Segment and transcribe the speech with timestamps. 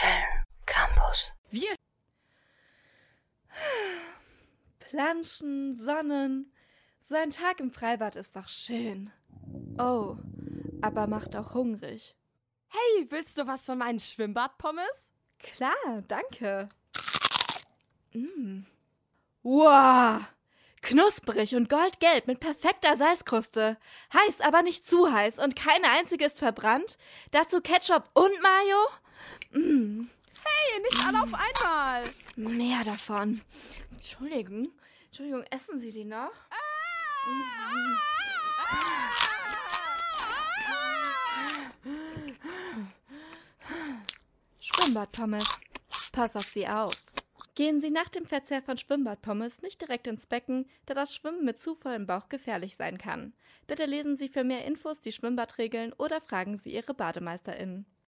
[0.00, 1.30] Köln Campus.
[1.50, 1.74] Wir.
[4.78, 6.52] Planschen, Sonnen.
[7.02, 9.12] So ein Tag im Freibad ist doch schön.
[9.78, 10.16] Oh,
[10.80, 12.14] aber macht auch hungrig.
[12.68, 15.10] Hey, willst du was von meinen Schwimmbadpommes?
[15.38, 16.68] Klar, danke.
[18.14, 18.62] Mm.
[19.42, 20.22] Wow!
[20.82, 23.76] Knusprig und goldgelb mit perfekter Salzkruste.
[24.14, 26.96] Heiß, aber nicht zu heiß und keine einzige ist verbrannt.
[27.32, 28.86] Dazu Ketchup und Mayo.
[29.52, 30.02] Mm.
[30.42, 32.04] Hey, nicht alle auf einmal.
[32.36, 33.40] Mehr davon.
[33.92, 34.72] Entschuldigung.
[35.06, 36.32] Entschuldigung, essen Sie die noch?
[44.60, 45.60] Schwimmbadpommes.
[46.12, 46.96] Pass auf sie auf.
[47.54, 51.60] Gehen Sie nach dem Verzehr von Schwimmbadpommes nicht direkt ins Becken, da das Schwimmen mit
[51.60, 53.34] zu vollem Bauch gefährlich sein kann.
[53.66, 57.86] Bitte lesen Sie für mehr Infos die Schwimmbadregeln oder fragen Sie Ihre BademeisterInnen.